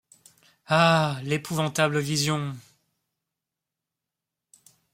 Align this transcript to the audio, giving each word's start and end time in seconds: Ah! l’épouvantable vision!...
Ah! 0.65 1.19
l’épouvantable 1.23 1.99
vision!... 1.99 2.55